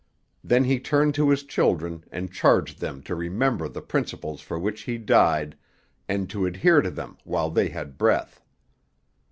Then 0.43 0.63
he 0.63 0.79
turned 0.79 1.13
to 1.13 1.29
his 1.29 1.43
children 1.43 2.03
and 2.11 2.33
charged 2.33 2.79
them 2.81 3.03
to 3.03 3.13
remember 3.13 3.69
the 3.69 3.83
principles 3.83 4.41
for 4.41 4.57
which 4.57 4.81
he 4.81 4.97
died, 4.97 5.55
and 6.09 6.27
to 6.31 6.47
adhere 6.47 6.81
to 6.81 6.89
them 6.89 7.19
while 7.23 7.51
they 7.51 7.69
had 7.69 7.99
breath. 7.99 8.41